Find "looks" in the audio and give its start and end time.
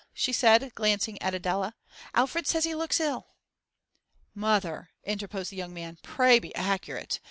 2.73-2.99